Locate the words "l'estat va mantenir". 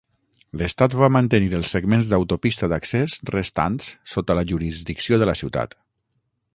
0.61-1.51